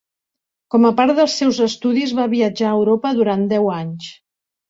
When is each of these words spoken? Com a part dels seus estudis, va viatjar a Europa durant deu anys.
Com 0.75 0.87
a 0.87 0.91
part 1.01 1.13
dels 1.19 1.35
seus 1.41 1.59
estudis, 1.65 2.15
va 2.21 2.25
viatjar 2.33 2.71
a 2.71 2.79
Europa 2.79 3.13
durant 3.19 3.47
deu 3.55 3.71
anys. 3.77 4.09